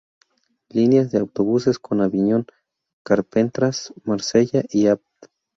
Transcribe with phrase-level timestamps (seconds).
[0.69, 2.47] Líneas de autobuses con Aviñón,
[3.03, 5.05] Carpentras, Marsella y Apt.